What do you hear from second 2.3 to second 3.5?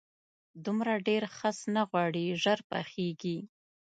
ژر پخېږي.